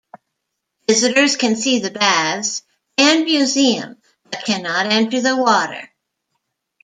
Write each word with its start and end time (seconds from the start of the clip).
Visitors 0.87 1.35
can 1.35 1.55
see 1.55 1.77
the 1.77 1.91
Baths 1.91 2.63
and 2.97 3.23
Museum 3.23 3.97
but 4.31 4.43
cannot 4.45 4.87
enter 4.87 5.21
the 5.21 5.37
water. 5.37 5.93